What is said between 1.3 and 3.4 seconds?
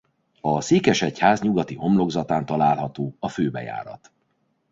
nyugati homlokzatán található a